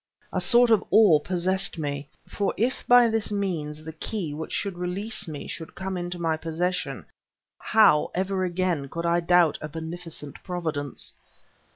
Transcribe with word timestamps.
A 0.33 0.41
sort 0.41 0.71
of 0.71 0.83
awe 0.89 1.19
possessed 1.19 1.77
me; 1.77 2.09
for 2.27 2.55
if 2.57 2.83
by 2.87 3.07
this 3.07 3.31
means 3.31 3.83
the 3.83 3.93
key 3.93 4.33
which 4.33 4.51
should 4.51 4.75
release 4.79 5.27
me 5.27 5.47
should 5.47 5.75
come 5.75 5.95
into 5.95 6.17
my 6.17 6.37
possession, 6.37 7.05
how, 7.59 8.09
ever 8.15 8.43
again, 8.43 8.89
could 8.89 9.05
I 9.05 9.19
doubt 9.19 9.59
a 9.61 9.67
beneficent 9.67 10.41
Providence? 10.43 11.13